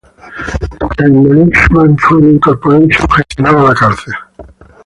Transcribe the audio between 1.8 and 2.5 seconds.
and Training